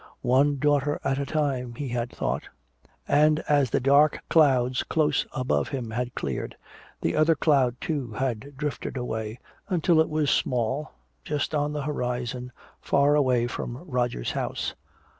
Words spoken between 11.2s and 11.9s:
just on the